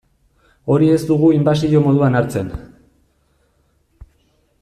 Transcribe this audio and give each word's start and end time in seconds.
Hori 0.75 0.87
ez 0.93 1.01
dugu 1.09 1.29
inbasio 1.39 1.83
moduan 1.89 2.19
hartzen. 2.21 2.49